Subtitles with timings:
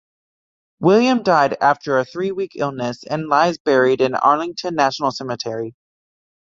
[0.79, 5.75] William died after a three-week illness and lies buried in Arlington National Cemetery.